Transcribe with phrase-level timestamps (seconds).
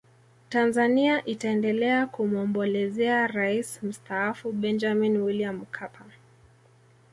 [0.49, 6.05] tanzania itaendelea kumwombolezea rais mstaafu benjamin william mkapa